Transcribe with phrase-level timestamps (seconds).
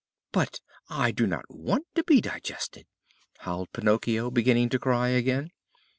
[0.31, 2.87] "But I do not want to be digested!"
[3.37, 5.51] howled Pinocchio, beginning to cry again.